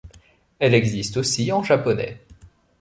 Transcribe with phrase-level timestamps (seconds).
[0.57, 2.19] Elle existe aussi en japonais.